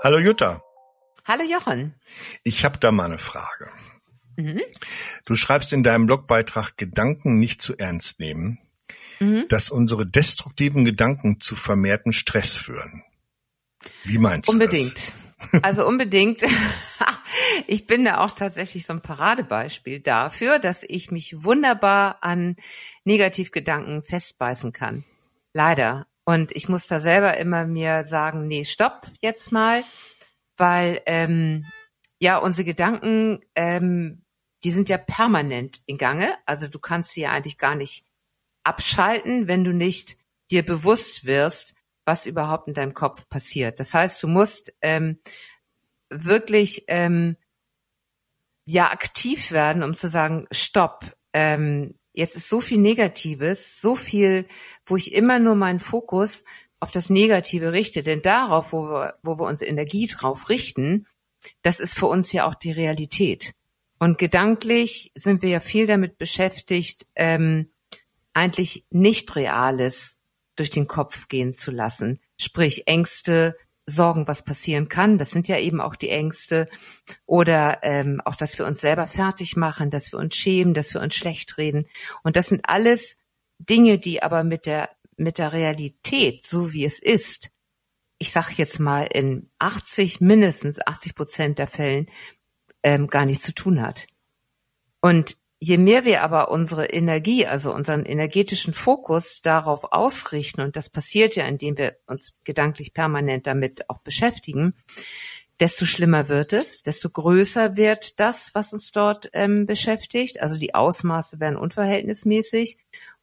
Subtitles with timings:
[0.00, 0.62] Hallo Jutta.
[1.24, 1.94] Hallo Jochen.
[2.44, 3.68] Ich habe da mal eine Frage.
[4.36, 4.62] Mhm.
[5.26, 8.60] Du schreibst in deinem Blogbeitrag Gedanken nicht zu ernst nehmen,
[9.18, 9.46] mhm.
[9.48, 13.02] dass unsere destruktiven Gedanken zu vermehrten Stress führen.
[14.04, 14.90] Wie meinst unbedingt.
[14.90, 15.12] du das?
[15.12, 15.64] Unbedingt.
[15.64, 16.44] Also unbedingt.
[17.66, 22.56] ich bin da auch tatsächlich so ein Paradebeispiel dafür, dass ich mich wunderbar an
[23.04, 25.04] Negativgedanken festbeißen kann.
[25.52, 26.06] Leider.
[26.28, 29.82] Und ich muss da selber immer mir sagen, nee, stopp jetzt mal,
[30.58, 31.64] weil ähm,
[32.20, 34.26] ja unsere Gedanken, ähm,
[34.62, 36.34] die sind ja permanent in Gange.
[36.44, 38.04] Also du kannst sie ja eigentlich gar nicht
[38.62, 40.18] abschalten, wenn du nicht
[40.50, 41.74] dir bewusst wirst,
[42.04, 43.80] was überhaupt in deinem Kopf passiert.
[43.80, 45.22] Das heißt, du musst ähm,
[46.10, 47.38] wirklich ähm,
[48.66, 54.44] ja aktiv werden, um zu sagen, stopp, ähm, jetzt ist so viel Negatives, so viel,
[54.84, 56.42] wo ich immer nur meinen Fokus
[56.80, 58.02] auf das Negative richte.
[58.02, 61.06] Denn darauf, wo wir, wo wir unsere Energie drauf richten,
[61.62, 63.52] das ist für uns ja auch die Realität.
[64.00, 67.70] Und gedanklich sind wir ja viel damit beschäftigt, ähm,
[68.32, 70.18] eigentlich nicht Reales
[70.56, 72.18] durch den Kopf gehen zu lassen.
[72.36, 73.56] Sprich Ängste,
[73.88, 75.18] Sorgen, was passieren kann.
[75.18, 76.68] Das sind ja eben auch die Ängste.
[77.26, 81.00] Oder ähm, auch, dass wir uns selber fertig machen, dass wir uns schämen, dass wir
[81.00, 81.86] uns schlecht reden.
[82.22, 83.18] Und das sind alles
[83.58, 87.50] Dinge, die aber mit der, mit der Realität, so wie es ist,
[88.18, 92.08] ich sag jetzt mal in 80, mindestens 80 Prozent der Fällen
[92.82, 94.06] ähm, gar nichts zu tun hat.
[95.00, 100.88] Und Je mehr wir aber unsere Energie, also unseren energetischen Fokus darauf ausrichten, und das
[100.88, 104.74] passiert ja, indem wir uns gedanklich permanent damit auch beschäftigen,
[105.58, 110.40] desto schlimmer wird es, desto größer wird das, was uns dort ähm, beschäftigt.
[110.40, 112.78] Also die Ausmaße werden unverhältnismäßig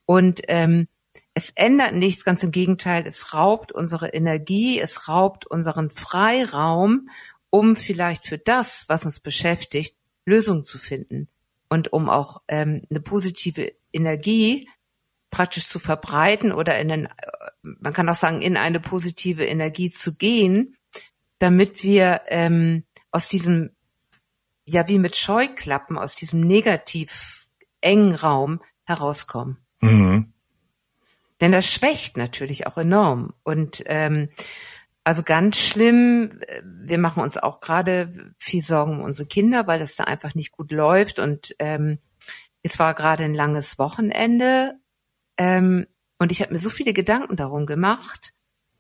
[0.06, 0.90] und ähm,
[1.34, 7.10] es ändert nichts, ganz im Gegenteil, es raubt unsere Energie, es raubt unseren Freiraum,
[7.50, 11.30] um vielleicht für das, was uns beschäftigt, Lösungen zu finden
[11.70, 14.70] und um auch ähm, eine positive Energie
[15.30, 17.08] praktisch zu verbreiten oder in einen,
[17.62, 20.78] man kann auch sagen, in eine positive Energie zu gehen,
[21.40, 23.72] damit wir ähm, aus diesem,
[24.66, 27.50] ja wie mit Scheuklappen, aus diesem negativ
[27.82, 29.58] engen Raum herauskommen.
[29.82, 30.34] Mhm.
[31.42, 33.34] Denn das schwächt natürlich auch enorm.
[33.44, 34.30] Und ähm,
[35.06, 36.42] also ganz schlimm.
[36.64, 40.52] Wir machen uns auch gerade viel Sorgen um unsere Kinder, weil das da einfach nicht
[40.52, 41.20] gut läuft.
[41.20, 42.00] Und ähm,
[42.64, 44.74] es war gerade ein langes Wochenende
[45.38, 45.86] ähm,
[46.18, 48.34] und ich habe mir so viele Gedanken darum gemacht.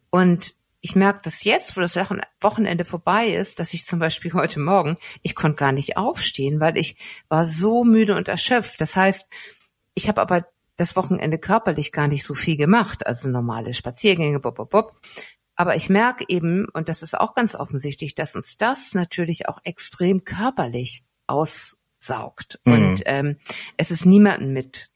[0.09, 4.59] Und ich merke das jetzt, wo das Wochenende vorbei ist, dass ich zum Beispiel heute
[4.59, 6.97] Morgen, ich konnte gar nicht aufstehen, weil ich
[7.27, 8.79] war so müde und erschöpft.
[8.81, 9.27] Das heißt,
[9.93, 10.47] ich habe aber
[10.77, 14.99] das Wochenende körperlich gar nicht so viel gemacht, also normale Spaziergänge, bob, bob, bob.
[15.55, 19.59] Aber ich merke eben, und das ist auch ganz offensichtlich, dass uns das natürlich auch
[19.63, 22.59] extrem körperlich aussaugt.
[22.65, 22.73] Mhm.
[22.73, 23.37] Und ähm,
[23.77, 24.91] es ist niemandem mit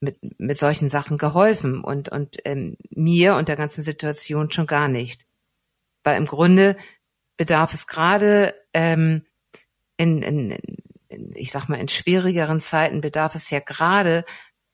[0.00, 4.88] mit, mit solchen Sachen geholfen und, und ähm, mir und der ganzen Situation schon gar
[4.88, 5.26] nicht.
[6.04, 6.76] Weil im Grunde
[7.36, 9.24] bedarf es gerade ähm,
[9.96, 10.50] in, in,
[11.08, 14.24] in, ich sag mal, in schwierigeren Zeiten bedarf es ja gerade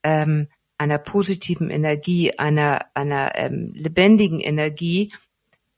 [0.02, 0.48] ähm,
[0.78, 5.12] einer positiven Energie, einer, einer ähm, lebendigen Energie,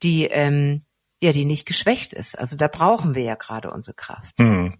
[0.03, 0.83] die, ähm,
[1.23, 2.39] ja, die nicht geschwächt ist.
[2.39, 4.39] Also da brauchen wir ja gerade unsere Kraft.
[4.39, 4.75] Mhm.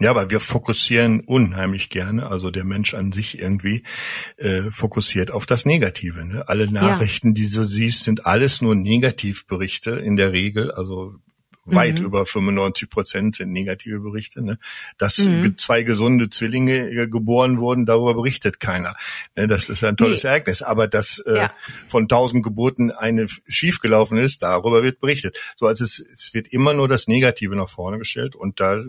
[0.00, 3.84] Ja, aber wir fokussieren unheimlich gerne, also der Mensch an sich irgendwie
[4.38, 6.24] äh, fokussiert auf das Negative.
[6.24, 6.48] Ne?
[6.48, 7.34] Alle Nachrichten, ja.
[7.34, 10.72] die du siehst, sind alles nur Negativberichte in der Regel.
[10.72, 11.14] Also
[11.64, 12.06] weit mhm.
[12.06, 14.44] über 95 Prozent sind negative Berichte.
[14.44, 14.58] Ne?
[14.98, 15.56] Dass mhm.
[15.58, 18.94] zwei gesunde Zwillinge äh, geboren wurden, darüber berichtet keiner.
[19.36, 19.46] Ne?
[19.46, 20.30] Das ist ein tolles nee.
[20.30, 20.62] Ereignis.
[20.62, 21.54] Aber dass äh, ja.
[21.88, 25.38] von tausend Geburten eine schiefgelaufen ist, darüber wird berichtet.
[25.56, 28.82] So als es, es wird immer nur das Negative nach vorne gestellt und da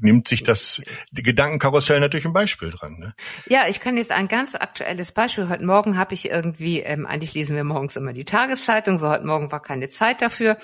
[0.00, 2.98] nimmt sich das die Gedankenkarussell natürlich ein Beispiel dran.
[2.98, 3.14] Ne?
[3.46, 5.48] Ja, ich kann jetzt ein ganz aktuelles Beispiel.
[5.48, 9.26] Heute Morgen habe ich irgendwie, ähm, eigentlich lesen wir morgens immer die Tageszeitung, so heute
[9.26, 10.56] Morgen war keine Zeit dafür.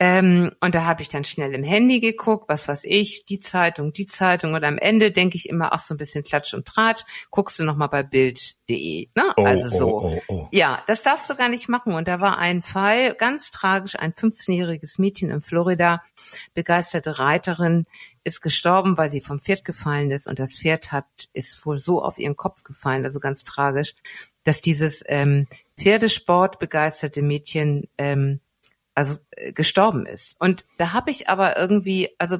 [0.00, 3.92] Ähm, und da habe ich dann schnell im Handy geguckt, was weiß ich, die Zeitung,
[3.92, 4.54] die Zeitung.
[4.54, 7.64] Und am Ende denke ich immer, ach, so ein bisschen Klatsch und Tratsch, guckst du
[7.64, 9.08] nochmal bei Bild.de.
[9.14, 9.32] Ne?
[9.36, 10.02] Oh, also so.
[10.02, 10.48] Oh, oh, oh.
[10.50, 11.94] Ja, das darfst du gar nicht machen.
[11.94, 16.02] Und da war ein Fall, ganz tragisch, ein 15-jähriges Mädchen in Florida,
[16.54, 17.86] begeisterte Reiterin,
[18.24, 20.26] ist gestorben, weil sie vom Pferd gefallen ist.
[20.26, 23.94] Und das Pferd hat, ist wohl so auf ihren Kopf gefallen, also ganz tragisch,
[24.42, 25.46] dass dieses ähm,
[25.78, 28.40] Pferdesport begeisterte Mädchen ähm,
[28.94, 30.40] also äh, gestorben ist.
[30.40, 32.38] Und da habe ich aber irgendwie, also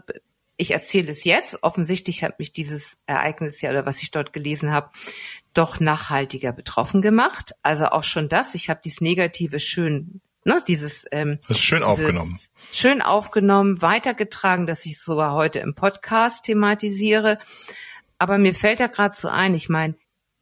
[0.57, 4.71] ich erzähle es jetzt, offensichtlich hat mich dieses Ereignis ja oder was ich dort gelesen
[4.71, 4.91] habe,
[5.53, 7.55] doch nachhaltiger betroffen gemacht.
[7.63, 11.83] Also auch schon das, ich habe dieses Negative schön ne, dieses ähm, das ist schön
[11.83, 12.39] aufgenommen.
[12.71, 17.39] Schön aufgenommen, weitergetragen, dass ich es sogar heute im Podcast thematisiere.
[18.19, 19.97] Aber mir fällt da gerade so ein, ich meine,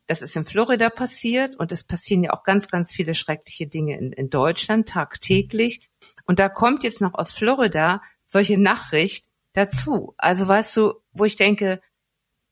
[0.06, 3.98] das ist in Florida passiert und es passieren ja auch ganz, ganz viele schreckliche Dinge
[3.98, 5.88] in, in Deutschland tagtäglich.
[6.24, 10.14] Und da kommt jetzt noch aus Florida solche Nachricht dazu.
[10.18, 11.80] Also weißt du, wo ich denke,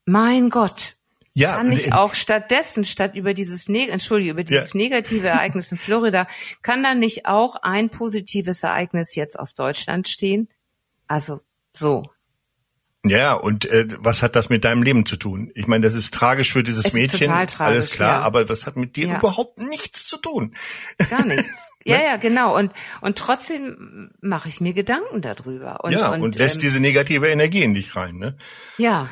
[0.04, 0.96] mein Gott,
[1.40, 4.80] ja, kann ich auch stattdessen, statt über dieses, ne Entschuldige, über dieses ja.
[4.80, 6.26] negative Ereignis in Florida,
[6.62, 10.48] kann da nicht auch ein positives Ereignis jetzt aus Deutschland stehen?
[11.08, 11.40] Also
[11.72, 12.04] so.
[13.04, 15.50] Ja, und äh, was hat das mit deinem Leben zu tun?
[15.54, 18.26] Ich meine, das ist tragisch für dieses es Mädchen, tragisch, alles klar, ja.
[18.26, 19.18] aber das hat mit dir ja.
[19.18, 20.54] überhaupt nichts zu tun.
[21.08, 21.70] Gar nichts.
[21.86, 22.54] ja, ja, genau.
[22.58, 25.82] Und und trotzdem mache ich mir Gedanken darüber.
[25.82, 28.36] Und, ja, und, und lässt ähm, diese negative Energie in dich rein, ne?
[28.76, 29.08] Ja.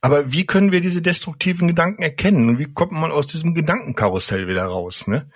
[0.00, 4.48] Aber wie können wir diese destruktiven Gedanken erkennen und wie kommt man aus diesem Gedankenkarussell
[4.48, 5.30] wieder raus, ne?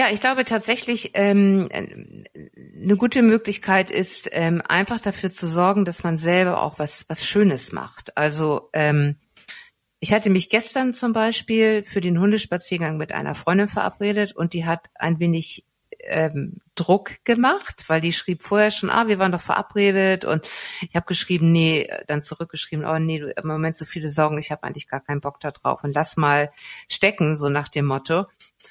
[0.00, 6.04] Ja, ich glaube tatsächlich, ähm, eine gute Möglichkeit ist, ähm, einfach dafür zu sorgen, dass
[6.04, 8.16] man selber auch was, was Schönes macht.
[8.16, 9.16] Also ähm,
[9.98, 14.64] ich hatte mich gestern zum Beispiel für den Hundespaziergang mit einer Freundin verabredet und die
[14.64, 15.66] hat ein wenig
[16.04, 20.48] ähm, Druck gemacht, weil die schrieb vorher schon, ah, wir waren doch verabredet und
[20.80, 24.50] ich habe geschrieben, nee, dann zurückgeschrieben, oh nee, du im Moment so viele Sorgen, ich
[24.50, 26.50] habe eigentlich gar keinen Bock da drauf und lass mal
[26.88, 28.24] stecken, so nach dem Motto.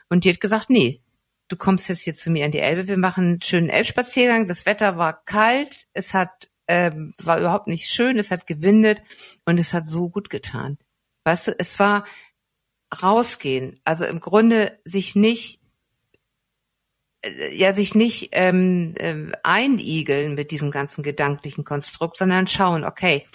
[0.10, 1.02] Und die hat gesagt, nee,
[1.50, 4.46] du kommst jetzt hier zu mir in die Elbe, wir machen einen schönen Elbspaziergang.
[4.48, 9.02] Das Wetter war kalt, es hat ähm, war überhaupt nicht schön, es hat gewindet
[9.46, 10.78] und es hat so gut getan.
[11.26, 12.06] Weißt du, es war
[13.02, 15.59] rausgehen, also im Grunde sich nicht
[17.52, 23.26] ja sich nicht ähm, äh, einigeln mit diesem ganzen gedanklichen Konstrukt, sondern schauen, okay,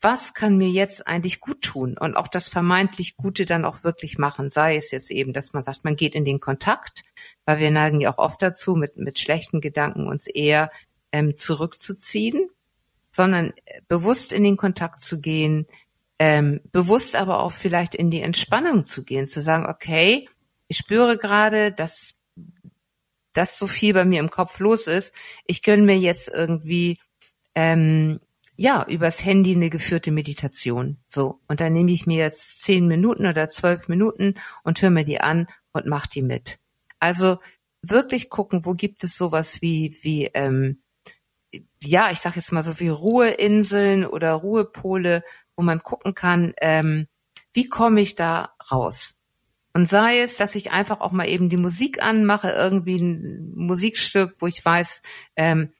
[0.00, 4.16] was kann mir jetzt eigentlich gut tun und auch das vermeintlich Gute dann auch wirklich
[4.16, 4.48] machen.
[4.48, 7.02] Sei es jetzt eben, dass man sagt, man geht in den Kontakt,
[7.44, 10.70] weil wir neigen ja auch oft dazu, mit, mit schlechten Gedanken uns eher
[11.12, 12.48] ähm, zurückzuziehen,
[13.10, 15.66] sondern äh, bewusst in den Kontakt zu gehen,
[16.18, 20.28] ähm, bewusst aber auch vielleicht in die Entspannung zu gehen, zu sagen, okay,
[20.68, 22.14] ich spüre gerade, dass
[23.32, 25.14] dass so viel bei mir im Kopf los ist.
[25.46, 26.98] Ich gönne mir jetzt irgendwie
[27.54, 28.20] ähm,
[28.60, 30.98] ja, übers Handy eine geführte Meditation.
[31.08, 31.40] So.
[31.48, 34.34] Und dann nehme ich mir jetzt zehn Minuten oder zwölf Minuten
[34.64, 36.58] und höre mir die an und mach die mit.
[36.98, 37.38] Also
[37.80, 40.82] wirklich gucken, wo gibt es sowas wie, wie, ähm,
[41.82, 45.24] ja, ich sag jetzt mal so wie Ruheinseln oder Ruhepole,
[45.56, 47.06] wo man gucken kann, ähm,
[47.54, 49.19] wie komme ich da raus?
[49.72, 54.34] Und sei es, dass ich einfach auch mal eben die Musik anmache, irgendwie ein Musikstück,
[54.40, 55.02] wo ich weiß,
[55.36, 55.72] ähm,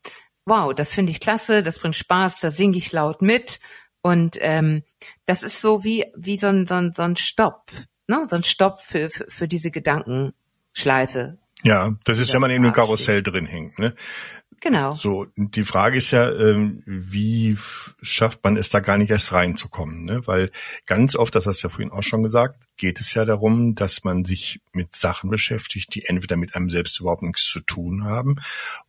[0.44, 3.60] wow, das finde ich klasse, das bringt Spaß, da singe ich laut mit.
[4.02, 4.82] Und ähm,
[5.26, 7.70] das ist so wie, wie so ein, so ein, so ein Stopp,
[8.06, 8.26] ne?
[8.28, 11.38] so ein Stopp für, für, für diese Gedankenschleife.
[11.62, 13.78] Ja, das ist, wenn man in einem Karussell drin hängt.
[13.78, 13.94] Ne?
[14.60, 14.94] Genau.
[14.94, 17.56] So, die Frage ist ja, ähm, wie
[18.02, 20.04] schafft man es da gar nicht erst reinzukommen?
[20.04, 20.26] Ne?
[20.26, 20.52] Weil
[20.84, 24.04] ganz oft, das hast du ja vorhin auch schon gesagt, geht es ja darum, dass
[24.04, 28.36] man sich mit Sachen beschäftigt, die entweder mit einem selbst überhaupt nichts zu tun haben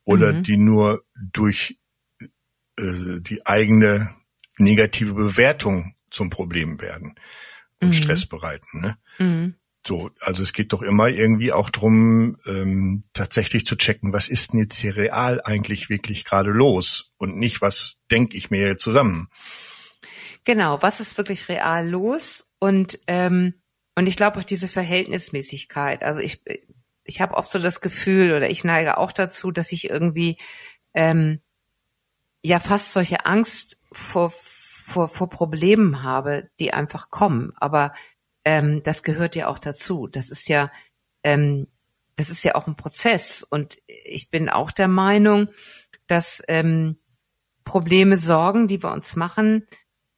[0.03, 0.44] oder mhm.
[0.44, 1.77] die nur durch
[2.77, 4.13] äh, die eigene
[4.57, 7.15] negative Bewertung zum Problem werden
[7.81, 7.94] und mhm.
[7.94, 8.81] Stress bereiten.
[8.81, 8.97] Ne?
[9.19, 9.56] Mhm.
[9.86, 14.53] So, also es geht doch immer irgendwie auch drum, ähm, tatsächlich zu checken, was ist
[14.53, 19.29] denn jetzt hier real eigentlich wirklich gerade los und nicht, was denke ich mir zusammen.
[20.44, 23.55] Genau, was ist wirklich real los und ähm,
[23.96, 26.03] und ich glaube auch diese Verhältnismäßigkeit.
[26.03, 26.44] Also ich
[27.03, 30.38] ich habe oft so das Gefühl oder ich neige auch dazu, dass ich irgendwie
[30.94, 31.41] ähm,
[32.44, 37.51] ja fast solche Angst vor vor vor Problemen habe, die einfach kommen.
[37.58, 37.94] Aber
[38.45, 40.07] ähm, das gehört ja auch dazu.
[40.07, 40.71] Das ist ja,
[41.24, 41.67] ähm,
[42.15, 43.43] das ist ja auch ein Prozess.
[43.43, 45.50] Und ich bin auch der Meinung,
[46.07, 46.98] dass ähm,
[47.63, 49.67] Probleme, Sorgen, die wir uns machen,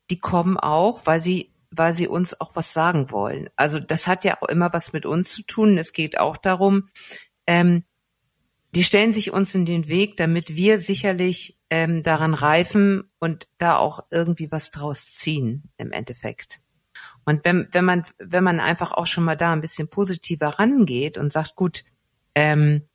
[0.10, 3.50] die kommen auch, weil sie weil sie uns auch was sagen wollen.
[3.56, 5.78] Also das hat ja auch immer was mit uns zu tun.
[5.78, 6.90] Es geht auch darum,
[7.48, 7.84] ähm,
[8.76, 13.78] die stellen sich uns in den Weg, damit wir sicherlich ähm, daran reifen und da
[13.78, 16.63] auch irgendwie was draus ziehen im Endeffekt.
[17.26, 21.18] Und wenn, wenn man, wenn man einfach auch schon mal da ein bisschen positiver rangeht
[21.18, 21.84] und sagt, gut,
[22.36, 22.88] ähm,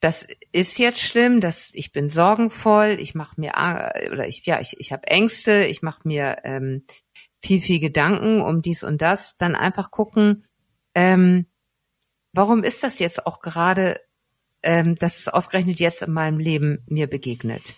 [0.00, 3.52] das ist jetzt schlimm, dass ich bin sorgenvoll, ich mache mir
[4.12, 6.84] oder ich ja ich ich habe Ängste, ich mache mir ähm,
[7.42, 10.44] viel viel Gedanken um dies und das, dann einfach gucken,
[10.94, 11.46] ähm,
[12.32, 14.00] warum ist das jetzt auch gerade,
[14.62, 17.74] ähm, dass es ausgerechnet jetzt in meinem Leben mir begegnet?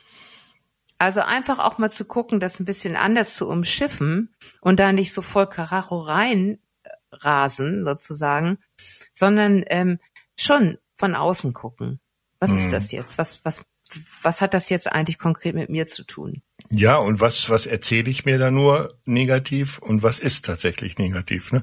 [0.98, 5.12] Also einfach auch mal zu gucken, das ein bisschen anders zu umschiffen und da nicht
[5.12, 8.58] so voll Karacho rein äh, rasen sozusagen,
[9.14, 10.00] sondern ähm,
[10.36, 12.00] schon von außen gucken.
[12.40, 12.58] Was mhm.
[12.58, 13.16] ist das jetzt?
[13.16, 13.62] Was, was,
[14.22, 16.42] was hat das jetzt eigentlich konkret mit mir zu tun?
[16.68, 21.52] Ja, und was, was erzähle ich mir da nur negativ und was ist tatsächlich negativ,
[21.52, 21.62] ne?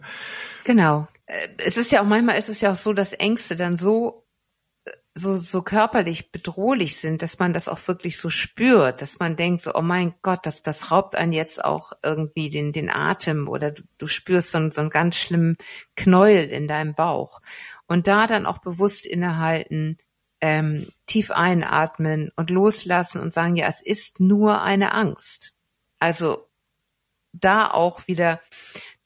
[0.63, 1.07] Genau.
[1.25, 4.24] Äh, es ist ja auch manchmal ist es ja auch so, dass Ängste dann so
[5.17, 9.61] so so körperlich bedrohlich sind, dass man das auch wirklich so spürt, dass man denkt
[9.61, 13.71] so, oh mein Gott, das das raubt einen jetzt auch irgendwie den den Atem oder
[13.71, 15.57] du, du spürst so, so einen ganz schlimmen
[15.95, 17.41] Knäuel in deinem Bauch
[17.87, 19.97] und da dann auch bewusst innehalten,
[20.41, 25.55] ähm, tief einatmen und loslassen und sagen, ja, es ist nur eine Angst.
[25.99, 26.49] Also
[27.31, 28.41] da auch wieder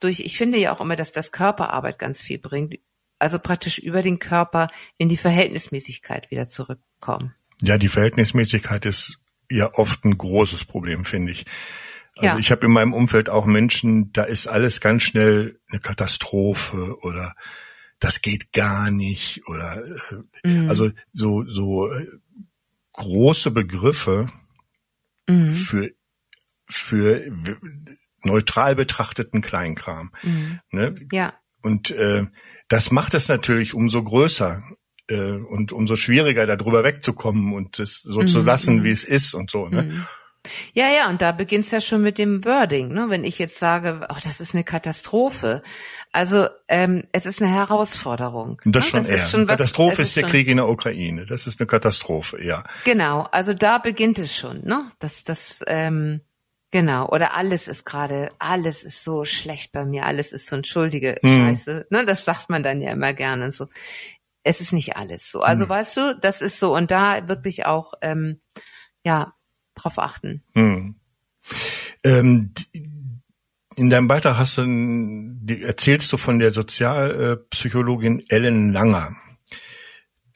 [0.00, 2.78] durch, ich finde ja auch immer, dass das Körperarbeit ganz viel bringt,
[3.20, 7.34] also praktisch über den Körper in die Verhältnismäßigkeit wieder zurückkommen.
[7.60, 9.18] Ja, die Verhältnismäßigkeit ist
[9.50, 11.44] ja oft ein großes Problem, finde ich.
[12.16, 12.38] Also ja.
[12.38, 17.34] ich habe in meinem Umfeld auch Menschen, da ist alles ganz schnell eine Katastrophe oder
[17.98, 19.84] das geht gar nicht oder
[20.42, 20.68] äh, mhm.
[20.68, 22.06] also so so äh,
[22.92, 24.32] große Begriffe
[25.28, 25.52] mhm.
[25.52, 25.90] für
[26.68, 27.30] für
[28.22, 30.12] neutral betrachteten Kleinkram.
[30.22, 30.60] Mhm.
[30.70, 30.94] Ne?
[31.12, 31.34] Ja.
[31.62, 32.26] Und äh,
[32.70, 34.62] das macht es natürlich umso größer
[35.08, 38.46] äh, und umso schwieriger, darüber wegzukommen und es so zu mhm.
[38.46, 38.84] lassen, mhm.
[38.84, 39.68] wie es ist und so.
[39.68, 39.82] Ne?
[39.82, 40.06] Mhm.
[40.72, 43.06] Ja, ja, und da beginnt's ja schon mit dem Wording, ne?
[43.10, 45.62] Wenn ich jetzt sage, oh, das ist eine Katastrophe.
[46.12, 48.58] Also ähm, es ist eine Herausforderung.
[48.64, 48.90] Das, ne?
[48.90, 49.16] schon das eher.
[49.16, 51.26] Ist schon was, Katastrophe ist, ist der Krieg in der Ukraine.
[51.26, 52.64] Das ist eine Katastrophe, ja.
[52.84, 54.90] Genau, also da beginnt es schon, ne?
[54.98, 56.22] Das, das, ähm,
[56.70, 57.08] genau.
[57.08, 61.28] Oder alles ist gerade, alles ist so schlecht bei mir, alles ist so entschuldige hm.
[61.28, 61.86] Scheiße.
[61.90, 62.04] Ne?
[62.04, 63.68] Das sagt man dann ja immer gerne und so.
[64.42, 65.42] Es ist nicht alles so.
[65.42, 65.68] Also hm.
[65.68, 68.40] weißt du, das ist so und da wirklich auch ähm,
[69.04, 69.34] ja
[69.74, 70.42] drauf achten.
[70.54, 70.94] Hm.
[72.04, 72.52] Ähm,
[73.76, 74.62] in deinem Beitrag hast du,
[75.62, 79.16] erzählst du von der Sozialpsychologin Ellen Langer.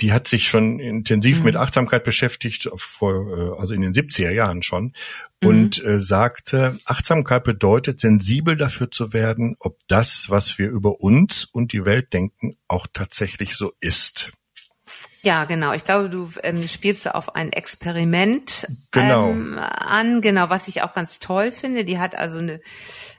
[0.00, 1.44] Die hat sich schon intensiv mhm.
[1.44, 4.94] mit Achtsamkeit beschäftigt, vor, äh, also in den 70er Jahren schon,
[5.40, 5.48] mhm.
[5.48, 11.44] und äh, sagte, Achtsamkeit bedeutet, sensibel dafür zu werden, ob das, was wir über uns
[11.44, 14.32] und die Welt denken, auch tatsächlich so ist.
[15.22, 15.72] Ja, genau.
[15.72, 19.30] Ich glaube, du ähm, spielst auf ein Experiment genau.
[19.30, 21.84] ähm, an, genau, was ich auch ganz toll finde.
[21.84, 22.60] Die hat also eine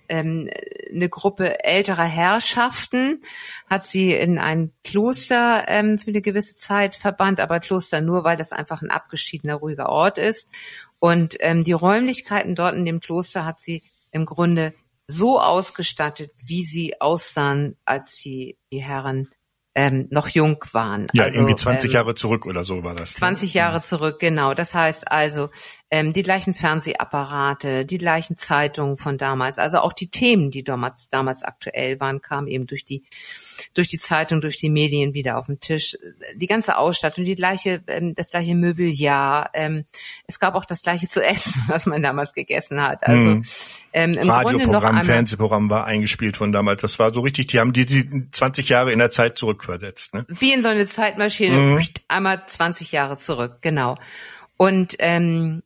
[0.09, 0.49] ähm,
[0.93, 3.21] eine Gruppe älterer Herrschaften,
[3.69, 8.37] hat sie in ein Kloster ähm, für eine gewisse Zeit verbannt, aber Kloster nur, weil
[8.37, 10.49] das einfach ein abgeschiedener, ruhiger Ort ist.
[10.99, 14.73] Und ähm, die Räumlichkeiten dort in dem Kloster hat sie im Grunde
[15.07, 19.29] so ausgestattet, wie sie aussahen, als die, die Herren
[19.75, 21.07] ähm, noch jung waren.
[21.11, 23.13] Ja, also, irgendwie 20 ähm, Jahre zurück oder so war das.
[23.15, 23.59] 20 ne?
[23.59, 24.53] Jahre zurück, genau.
[24.53, 25.49] Das heißt also,
[25.91, 31.09] ähm, die gleichen Fernsehapparate, die gleichen Zeitungen von damals, also auch die Themen, die damals,
[31.09, 33.03] damals aktuell waren, kamen eben durch die,
[33.73, 35.97] durch die Zeitung, durch die Medien wieder auf den Tisch.
[36.35, 39.49] Die ganze Ausstattung, die gleiche, ähm, das gleiche Möbeljahr.
[39.53, 39.85] Ähm,
[40.27, 43.05] es gab auch das gleiche zu essen, was man damals gegessen hat.
[43.05, 43.45] Also hm.
[43.93, 46.81] ähm, im Radioprogramm, Fernsehprogramm war eingespielt von damals.
[46.81, 50.13] Das war so richtig, die haben die, die 20 Jahre in der Zeit zurückversetzt.
[50.13, 50.25] Ne?
[50.29, 51.83] Wie in so eine Zeitmaschine, mhm.
[52.07, 53.97] einmal 20 Jahre zurück, genau.
[54.57, 55.63] Und ähm,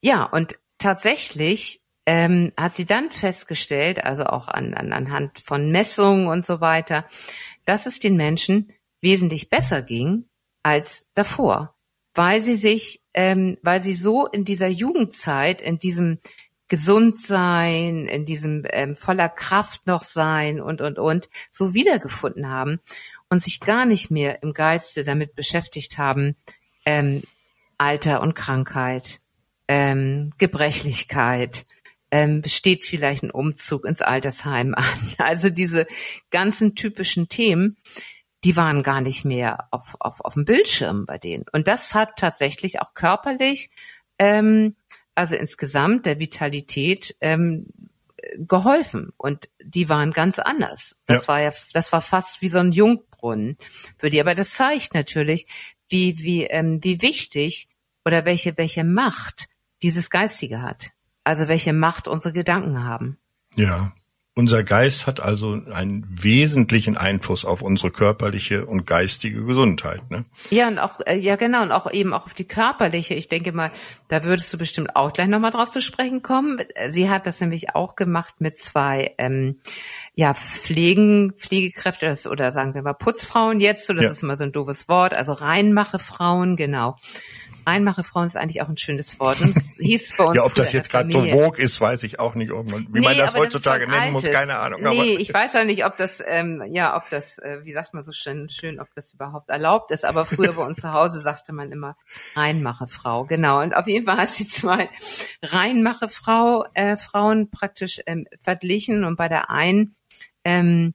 [0.00, 6.28] ja, und tatsächlich ähm, hat sie dann festgestellt, also auch an, an, anhand von Messungen
[6.28, 7.04] und so weiter,
[7.64, 10.24] dass es den Menschen wesentlich besser ging
[10.62, 11.76] als davor,
[12.14, 16.18] weil sie sich, ähm, weil sie so in dieser Jugendzeit, in diesem
[16.68, 22.80] Gesundsein, in diesem ähm, voller Kraft noch sein und und und so wiedergefunden haben
[23.28, 26.36] und sich gar nicht mehr im Geiste damit beschäftigt haben,
[26.84, 27.22] ähm,
[27.78, 29.20] Alter und Krankheit,
[29.68, 31.66] ähm, Gebrechlichkeit,
[32.10, 34.84] ähm, besteht vielleicht ein Umzug ins Altersheim an.
[35.18, 35.86] Also diese
[36.30, 37.76] ganzen typischen Themen,
[38.44, 41.44] die waren gar nicht mehr auf, auf, auf dem Bildschirm bei denen.
[41.52, 43.70] Und das hat tatsächlich auch körperlich,
[44.18, 44.76] ähm,
[45.14, 47.66] also insgesamt der Vitalität ähm,
[48.38, 49.12] geholfen.
[49.16, 51.00] Und die waren ganz anders.
[51.06, 51.28] Das ja.
[51.28, 53.56] war ja, das war fast wie so ein Jungbrunnen
[53.98, 54.20] für die.
[54.20, 55.46] Aber das zeigt natürlich,
[55.88, 57.68] wie, wie, ähm, wie wichtig
[58.04, 59.48] oder welche, welche Macht
[59.82, 60.92] dieses Geistige hat.
[61.26, 63.18] Also welche Macht unsere Gedanken haben.
[63.56, 63.92] Ja.
[64.36, 70.24] Unser Geist hat also einen wesentlichen Einfluss auf unsere körperliche und geistige Gesundheit, ne?
[70.50, 73.14] Ja, und auch, äh, ja genau, und auch eben auch auf die körperliche.
[73.14, 73.72] Ich denke mal,
[74.08, 76.60] da würdest du bestimmt auch gleich nochmal drauf zu sprechen kommen.
[76.90, 79.58] Sie hat das nämlich auch gemacht mit zwei, ähm,
[80.14, 84.10] ja, Pflegen, Pflegekräfte oder sagen wir mal Putzfrauen jetzt, so das ja.
[84.10, 86.96] ist immer so ein doofes Wort, also Reinmache Frauen, genau
[87.66, 89.40] Einmachefrauen ist eigentlich auch ein schönes Wort.
[89.40, 92.20] Und es hieß bei uns ja, ob das jetzt gerade so vogue ist, weiß ich
[92.20, 92.50] auch nicht.
[92.50, 94.82] Wie nee, man das heutzutage das nennen muss, keine Ahnung.
[94.82, 97.92] Nee, aber ich weiß auch nicht, ob das, ähm, ja, ob das, äh, wie sagt
[97.92, 100.04] man so schön, schön, ob das überhaupt erlaubt ist.
[100.04, 101.96] Aber früher bei uns zu Hause sagte man immer
[102.34, 103.24] Reinmachefrau.
[103.24, 103.60] Genau.
[103.60, 104.88] Und auf jeden Fall hat sie zwei
[105.42, 109.02] Reinmachefrau, äh, Frauen praktisch ähm, verglichen.
[109.02, 109.96] Und bei der einen
[110.44, 110.94] ähm,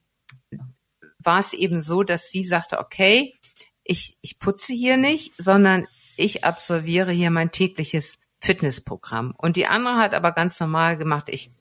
[1.19, 3.35] war es eben so, dass sie sagte, okay,
[3.83, 5.87] ich, ich putze hier nicht, sondern
[6.21, 9.33] ich absolviere hier mein tägliches Fitnessprogramm.
[9.37, 11.51] Und die andere hat aber ganz normal gemacht, ich,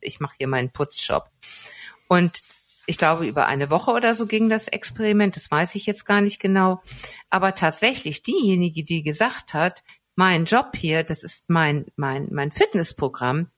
[0.00, 1.30] ich mache hier meinen Putzjob.
[2.08, 2.40] Und
[2.86, 6.20] ich glaube, über eine Woche oder so ging das Experiment, das weiß ich jetzt gar
[6.20, 6.82] nicht genau.
[7.30, 9.82] Aber tatsächlich diejenige, die gesagt hat,
[10.14, 13.50] mein Job hier, das ist mein, mein, mein Fitnessprogramm,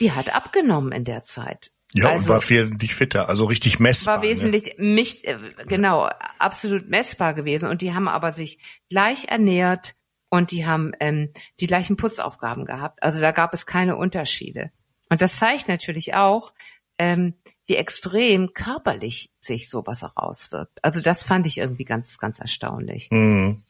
[0.00, 1.71] die hat abgenommen in der Zeit.
[1.94, 4.16] Ja, also, und war wesentlich fitter, also richtig messbar.
[4.16, 4.30] War ne?
[4.30, 4.84] wesentlich, ne?
[4.84, 6.08] mich, äh, genau,
[6.38, 7.68] absolut messbar gewesen.
[7.68, 8.58] Und die haben aber sich
[8.88, 9.94] gleich ernährt
[10.30, 11.30] und die haben ähm,
[11.60, 13.02] die gleichen Putzaufgaben gehabt.
[13.02, 14.70] Also da gab es keine Unterschiede.
[15.10, 16.54] Und das zeigt natürlich auch,
[16.98, 17.34] ähm,
[17.66, 20.78] wie extrem körperlich sich sowas auch auswirkt.
[20.82, 23.08] Also das fand ich irgendwie ganz, ganz erstaunlich.
[23.10, 23.62] Mhm.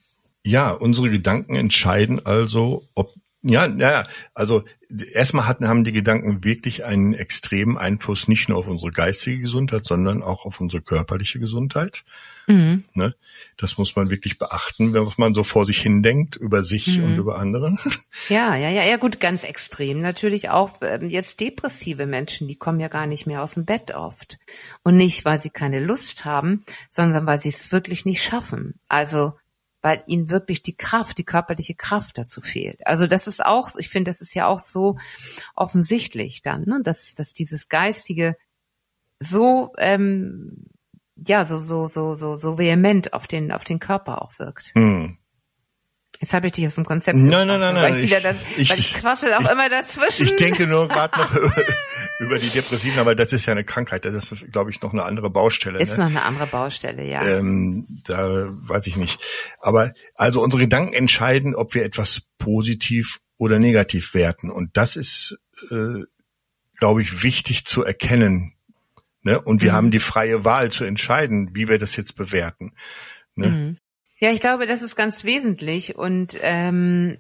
[0.45, 4.65] Ja, unsere Gedanken entscheiden also, ob ja, ja, also
[5.13, 9.87] erstmal hatten, haben die Gedanken wirklich einen extremen Einfluss nicht nur auf unsere geistige Gesundheit,
[9.87, 12.05] sondern auch auf unsere körperliche Gesundheit.
[12.47, 12.85] Mhm.
[12.95, 13.15] Ne?
[13.57, 17.05] Das muss man wirklich beachten, wenn man so vor sich hindenkt, über sich mhm.
[17.05, 17.77] und über andere.
[18.29, 22.79] Ja, ja, ja, ja, gut, ganz extrem natürlich auch ähm, jetzt depressive Menschen, die kommen
[22.79, 24.39] ja gar nicht mehr aus dem Bett oft.
[24.83, 28.75] Und nicht, weil sie keine Lust haben, sondern weil sie es wirklich nicht schaffen.
[28.89, 29.35] Also
[29.83, 32.87] weil ihnen wirklich die Kraft, die körperliche Kraft dazu fehlt.
[32.87, 34.97] Also das ist auch, ich finde, das ist ja auch so
[35.55, 36.81] offensichtlich dann, ne?
[36.83, 38.37] dass, dass dieses Geistige
[39.19, 40.67] so ähm,
[41.27, 44.73] ja so so so so so vehement auf den auf den Körper auch wirkt.
[44.75, 45.19] Hm.
[46.23, 47.19] Jetzt habe ich dich aus dem Konzept.
[47.19, 47.95] Nein, nein, nein, nein.
[47.95, 50.25] Weil ich, das, ich, weil ich quassel auch ich, immer dazwischen.
[50.25, 51.65] Ich denke nur gerade noch über,
[52.21, 54.05] über, die Depressiven, aber das ist ja eine Krankheit.
[54.05, 55.81] Das ist, glaube ich, noch eine andere Baustelle.
[55.81, 56.05] Ist ne?
[56.05, 57.27] noch eine andere Baustelle, ja.
[57.27, 59.21] Ähm, da weiß ich nicht.
[59.61, 64.53] Aber also unsere Gedanken entscheiden, ob wir etwas positiv oder negativ werten.
[64.53, 65.41] Und das ist,
[65.73, 66.05] äh,
[66.79, 68.55] glaube ich, wichtig zu erkennen.
[69.23, 69.41] Ne?
[69.41, 69.77] Und wir mhm.
[69.77, 72.77] haben die freie Wahl zu entscheiden, wie wir das jetzt bewerten.
[73.35, 73.49] Ne?
[73.49, 73.79] Mhm.
[74.23, 77.19] Ja, ich glaube, das ist ganz wesentlich und ähm,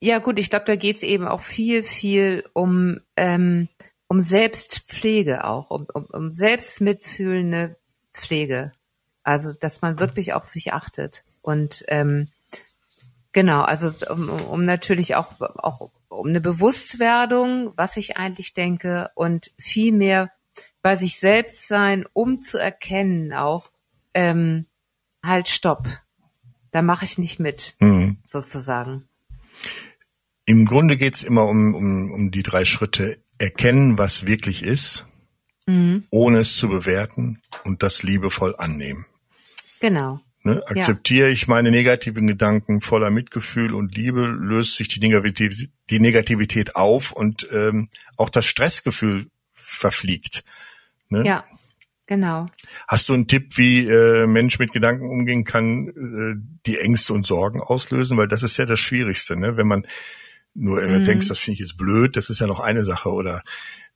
[0.00, 3.68] ja gut, ich glaube, da geht's eben auch viel, viel um ähm,
[4.08, 7.76] um Selbstpflege auch, um, um, um selbstmitfühlende
[8.14, 8.72] Pflege.
[9.24, 12.28] Also, dass man wirklich auf sich achtet und ähm,
[13.32, 19.52] genau, also um, um natürlich auch auch um eine Bewusstwerdung, was ich eigentlich denke und
[19.58, 20.32] viel mehr
[20.80, 23.70] bei sich selbst sein, um zu erkennen auch,
[24.14, 24.64] ähm,
[25.24, 25.88] halt stopp.
[26.70, 28.18] Da mache ich nicht mit, mhm.
[28.24, 29.08] sozusagen.
[30.44, 33.18] Im Grunde geht's immer um, um, um die drei Schritte.
[33.38, 35.06] Erkennen, was wirklich ist,
[35.66, 36.04] mhm.
[36.10, 39.06] ohne es zu bewerten und das liebevoll annehmen.
[39.80, 40.20] Genau.
[40.42, 40.62] Ne?
[40.66, 41.32] Akzeptiere ja.
[41.32, 47.10] ich meine negativen Gedanken voller Mitgefühl und Liebe, löst sich die Negativität, die Negativität auf
[47.10, 50.44] und ähm, auch das Stressgefühl verfliegt.
[51.08, 51.24] Ne?
[51.26, 51.44] Ja.
[52.06, 52.46] Genau.
[52.86, 57.26] Hast du einen Tipp, wie äh, Mensch mit Gedanken umgehen kann, äh, die Ängste und
[57.26, 58.16] Sorgen auslösen?
[58.16, 59.56] Weil das ist ja das Schwierigste, ne?
[59.56, 59.86] Wenn man
[60.54, 61.04] nur immer mhm.
[61.04, 63.42] denkt, das finde ich jetzt blöd, das ist ja noch eine Sache oder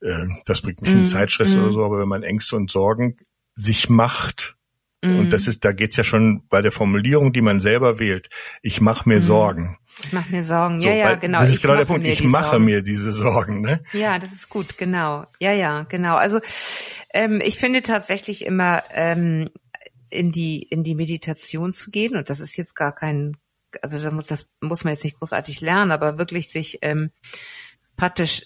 [0.01, 0.99] äh, das bringt mich mhm.
[0.99, 1.63] in Zeitstress mhm.
[1.63, 3.17] oder so, aber wenn man Ängste und Sorgen
[3.55, 4.57] sich macht,
[5.03, 5.49] und das mhm.
[5.49, 8.29] ist, da geht's ja schon bei der Formulierung, die man selber wählt,
[8.61, 9.23] ich mache mir mhm.
[9.23, 9.77] Sorgen.
[10.03, 11.39] Ich mache mir Sorgen, so, ja, ja, genau.
[11.39, 12.65] Das ist ich genau der Punkt, ich mache Sorgen.
[12.65, 13.83] mir diese Sorgen, ne?
[13.93, 15.25] Ja, das ist gut, genau.
[15.39, 16.15] Ja, ja, genau.
[16.15, 16.39] Also
[17.13, 19.49] ähm, ich finde tatsächlich immer ähm,
[20.11, 23.37] in die in die Meditation zu gehen und das ist jetzt gar kein,
[23.81, 27.09] also da muss das muss man jetzt nicht großartig lernen, aber wirklich sich ähm,
[27.95, 28.43] praktisch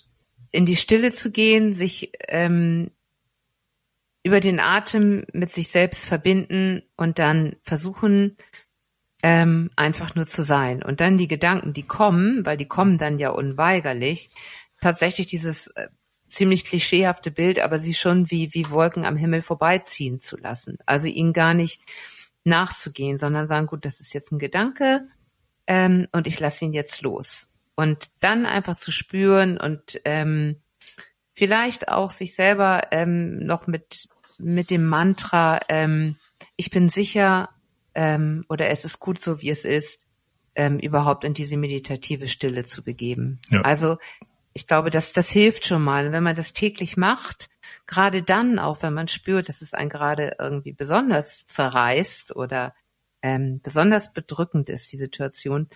[0.51, 2.91] in die Stille zu gehen, sich ähm,
[4.25, 8.37] über den Atem mit sich selbst verbinden und dann versuchen,
[9.21, 10.81] ähm, einfach nur zu sein.
[10.81, 14.31] Und dann die Gedanken, die kommen, weil die kommen dann ja unweigerlich,
[14.81, 15.89] tatsächlich dieses äh,
[16.27, 20.79] ziemlich klischeehafte Bild, aber sie schon wie, wie Wolken am Himmel vorbeiziehen zu lassen.
[20.87, 21.79] Also ihnen gar nicht
[22.45, 25.07] nachzugehen, sondern sagen, gut, das ist jetzt ein Gedanke
[25.67, 27.51] ähm, und ich lasse ihn jetzt los.
[27.75, 30.61] Und dann einfach zu spüren und ähm,
[31.35, 36.17] vielleicht auch sich selber ähm, noch mit, mit dem Mantra, ähm,
[36.55, 37.49] ich bin sicher
[37.93, 40.05] ähm, oder es ist gut so, wie es ist,
[40.55, 43.39] ähm, überhaupt in diese meditative Stille zu begeben.
[43.49, 43.61] Ja.
[43.61, 43.97] Also
[44.53, 46.11] ich glaube, dass das hilft schon mal.
[46.11, 47.49] wenn man das täglich macht,
[47.87, 52.73] gerade dann auch, wenn man spürt, dass es einen gerade irgendwie besonders zerreißt oder
[53.21, 55.67] ähm, besonders bedrückend ist, die Situation,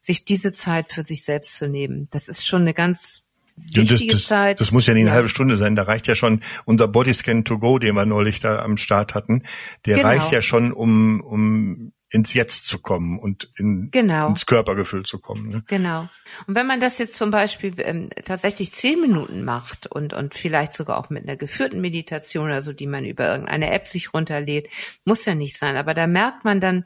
[0.00, 2.06] sich diese Zeit für sich selbst zu nehmen.
[2.10, 3.24] Das ist schon eine ganz
[3.72, 4.60] wichtige das, das, Zeit.
[4.60, 5.76] Das muss ja nicht eine halbe Stunde sein.
[5.76, 9.42] Da reicht ja schon unser Bodyscan to go, den wir neulich da am Start hatten.
[9.86, 10.08] Der genau.
[10.08, 14.28] reicht ja schon, um, um ins Jetzt zu kommen und in, genau.
[14.28, 15.48] ins Körpergefühl zu kommen.
[15.48, 15.64] Ne?
[15.66, 16.08] Genau.
[16.46, 20.72] Und wenn man das jetzt zum Beispiel ähm, tatsächlich zehn Minuten macht und, und vielleicht
[20.72, 24.68] sogar auch mit einer geführten Meditation, also die man über irgendeine App sich runterlädt,
[25.04, 26.84] muss ja nicht sein, aber da merkt man dann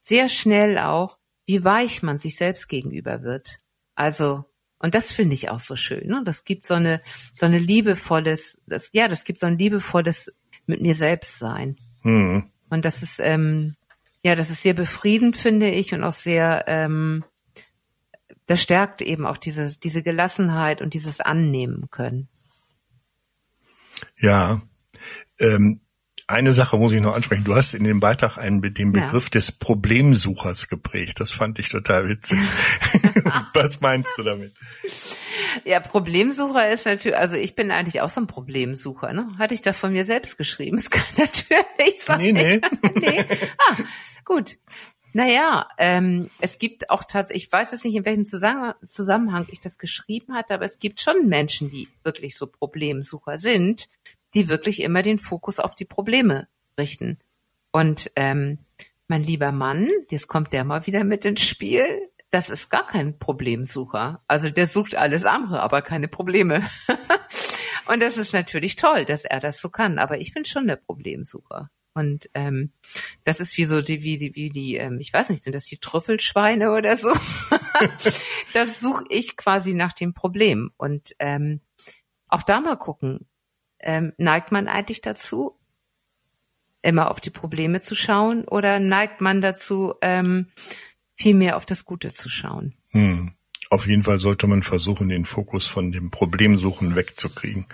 [0.00, 3.58] sehr schnell auch, wie weich man sich selbst gegenüber wird.
[3.94, 4.44] Also,
[4.86, 6.06] und das finde ich auch so schön.
[6.06, 6.22] Ne?
[6.24, 7.02] Das gibt so eine,
[7.34, 10.32] so eine liebevolles, das, ja, das gibt so ein liebevolles
[10.66, 11.76] mit mir selbst sein.
[12.02, 12.44] Hm.
[12.70, 13.74] Und das ist, ähm,
[14.22, 17.24] ja, das ist sehr befriedend, finde ich, und auch sehr, ähm,
[18.46, 22.28] das stärkt eben auch diese, diese Gelassenheit und dieses Annehmen können.
[24.20, 24.62] Ja,
[25.40, 25.80] ähm,
[26.28, 27.44] eine Sache muss ich noch ansprechen.
[27.44, 29.30] Du hast in dem Beitrag einen, den Begriff ja.
[29.30, 31.20] des Problemsuchers geprägt.
[31.20, 32.38] Das fand ich total witzig.
[33.54, 34.52] Was meinst du damit?
[35.64, 39.28] Ja, Problemsucher ist natürlich, also ich bin eigentlich auch so ein Problemsucher, ne?
[39.38, 40.78] Hatte ich da von mir selbst geschrieben.
[40.78, 42.18] Es kann natürlich sein.
[42.18, 42.60] Nee, nee.
[42.94, 43.24] nee.
[43.58, 43.76] Ah,
[44.24, 44.58] gut.
[45.12, 49.78] Naja, ähm, es gibt auch tatsächlich, ich weiß es nicht, in welchem Zusammenhang ich das
[49.78, 53.88] geschrieben hatte, aber es gibt schon Menschen, die wirklich so Problemsucher sind
[54.36, 56.46] die wirklich immer den Fokus auf die Probleme
[56.78, 57.18] richten.
[57.72, 58.58] Und ähm,
[59.08, 61.84] mein lieber Mann, jetzt kommt der mal wieder mit ins Spiel,
[62.30, 64.22] das ist gar kein Problemsucher.
[64.28, 66.62] Also der sucht alles andere, aber keine Probleme.
[67.86, 69.98] und das ist natürlich toll, dass er das so kann.
[69.98, 71.70] Aber ich bin schon der Problemsucher.
[71.94, 72.72] Und ähm,
[73.24, 75.64] das ist wie so die, wie die, wie die, ähm, ich weiß nicht, sind das
[75.64, 77.10] die Trüffelschweine oder so?
[78.52, 80.72] das suche ich quasi nach dem Problem.
[80.76, 81.62] Und ähm,
[82.28, 83.26] auch da mal gucken,
[83.80, 85.58] ähm, neigt man eigentlich dazu,
[86.82, 90.48] immer auf die Probleme zu schauen oder neigt man dazu, ähm,
[91.14, 92.74] viel mehr auf das Gute zu schauen?
[92.90, 93.32] Hm.
[93.68, 97.66] Auf jeden Fall sollte man versuchen, den Fokus von dem Problemsuchen wegzukriegen.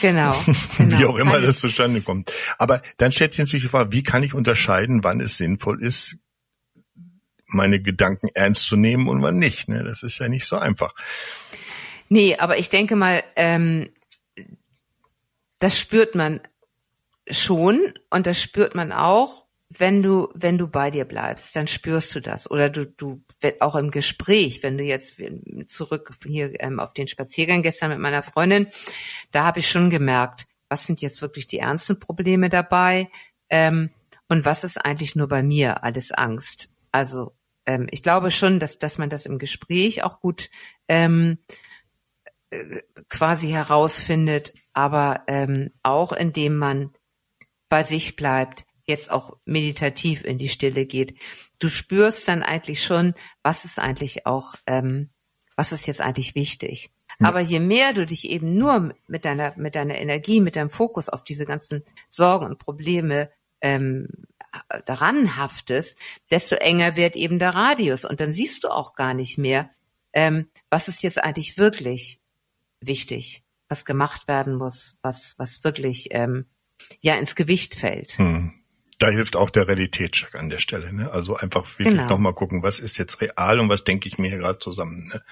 [0.00, 0.34] Genau.
[0.78, 0.98] genau.
[0.98, 2.32] wie auch immer das zustande kommt.
[2.56, 6.18] Aber dann stellt sich natürlich die Frage, wie kann ich unterscheiden, wann es sinnvoll ist,
[7.46, 9.68] meine Gedanken ernst zu nehmen und wann nicht.
[9.68, 9.84] Ne?
[9.84, 10.94] Das ist ja nicht so einfach.
[12.08, 13.90] Nee, aber ich denke mal, ähm,
[15.64, 16.42] das spürt man
[17.26, 22.14] schon und das spürt man auch, wenn du, wenn du bei dir bleibst, dann spürst
[22.14, 22.50] du das.
[22.50, 23.22] Oder du, du,
[23.60, 25.22] auch im Gespräch, wenn du jetzt
[25.64, 28.66] zurück hier ähm, auf den Spaziergang gestern mit meiner Freundin,
[29.30, 33.08] da habe ich schon gemerkt, was sind jetzt wirklich die ernsten Probleme dabei
[33.48, 33.88] ähm,
[34.28, 36.68] und was ist eigentlich nur bei mir alles Angst.
[36.92, 37.32] Also
[37.64, 40.50] ähm, ich glaube schon, dass, dass man das im Gespräch auch gut
[40.88, 41.38] ähm,
[42.50, 46.90] äh, quasi herausfindet, aber ähm, auch indem man
[47.68, 51.14] bei sich bleibt, jetzt auch meditativ in die Stille geht.
[51.58, 55.08] Du spürst dann eigentlich schon, was ist eigentlich auch, ähm,
[55.56, 56.90] was ist jetzt eigentlich wichtig.
[57.18, 57.28] Ja.
[57.28, 61.08] Aber je mehr du dich eben nur mit deiner, mit deiner Energie, mit deinem Fokus
[61.08, 64.08] auf diese ganzen Sorgen und Probleme ähm,
[64.84, 65.98] daran haftest,
[66.30, 68.04] desto enger wird eben der Radius.
[68.04, 69.70] Und dann siehst du auch gar nicht mehr,
[70.12, 72.20] ähm, was ist jetzt eigentlich wirklich
[72.80, 73.43] wichtig
[73.74, 76.46] was gemacht werden muss, was, was wirklich ähm,
[77.00, 78.12] ja ins Gewicht fällt.
[78.18, 78.52] Hm.
[79.00, 80.92] Da hilft auch der Realitätscheck an der Stelle.
[80.92, 81.10] Ne?
[81.10, 82.08] Also einfach wirklich genau.
[82.08, 85.08] nochmal gucken, was ist jetzt real und was denke ich mir hier gerade zusammen.
[85.12, 85.22] Ne?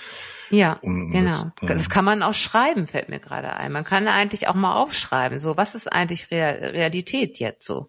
[0.50, 1.52] Ja, um genau.
[1.60, 3.70] Das, das, kann man auch schreiben, fällt mir gerade ein.
[3.70, 7.88] Man kann eigentlich auch mal aufschreiben, so was ist eigentlich Real Realität jetzt so.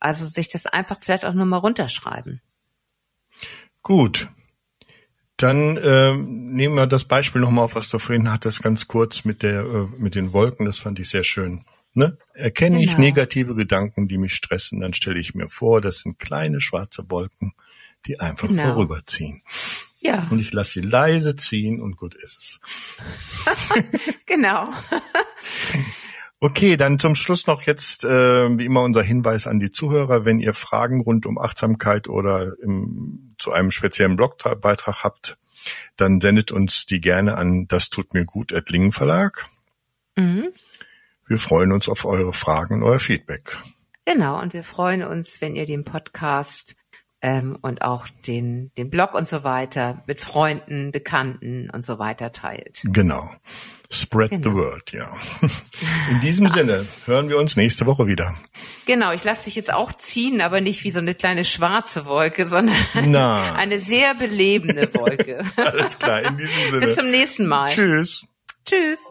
[0.00, 2.40] Also sich das einfach vielleicht auch nur mal runterschreiben.
[3.82, 4.30] Gut,
[5.38, 9.42] dann äh, nehmen wir das Beispiel nochmal auf, was du vorhin hattest, ganz kurz mit
[9.42, 10.66] der äh, mit den Wolken.
[10.66, 11.64] Das fand ich sehr schön.
[11.94, 12.18] Ne?
[12.34, 12.90] Erkenne genau.
[12.90, 17.10] ich negative Gedanken, die mich stressen, dann stelle ich mir vor, das sind kleine schwarze
[17.10, 17.54] Wolken,
[18.06, 18.74] die einfach genau.
[18.74, 19.42] vorüberziehen.
[20.00, 20.26] Ja.
[20.30, 22.60] Und ich lasse sie leise ziehen und gut ist es.
[24.26, 24.72] genau.
[26.40, 30.38] Okay, dann zum Schluss noch jetzt äh, wie immer unser Hinweis an die Zuhörer, wenn
[30.38, 35.36] ihr Fragen rund um Achtsamkeit oder im, zu einem speziellen Blogbeitrag habt,
[35.96, 39.46] dann sendet uns die gerne an das tut mir gut at Lingen Verlag.
[40.14, 40.50] Mhm.
[41.26, 43.58] Wir freuen uns auf eure Fragen und euer Feedback.
[44.04, 46.76] Genau, und wir freuen uns, wenn ihr den Podcast
[47.20, 52.32] ähm, und auch den, den Blog und so weiter mit Freunden, Bekannten und so weiter
[52.32, 52.80] teilt.
[52.84, 53.30] Genau.
[53.90, 54.42] Spread genau.
[54.42, 55.16] the word, ja.
[56.10, 58.36] In diesem Sinne hören wir uns nächste Woche wieder.
[58.86, 62.46] Genau, ich lasse dich jetzt auch ziehen, aber nicht wie so eine kleine schwarze Wolke,
[62.46, 62.76] sondern
[63.06, 63.54] Na.
[63.54, 65.42] eine sehr belebende Wolke.
[65.56, 66.80] Alles klar, in diesem Sinne.
[66.80, 67.70] Bis zum nächsten Mal.
[67.70, 68.24] Tschüss.
[68.66, 69.10] Tschüss.